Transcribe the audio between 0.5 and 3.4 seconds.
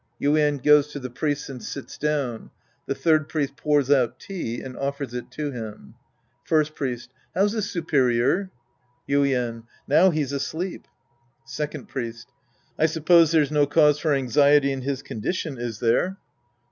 goes to the Priests and sits down. The Third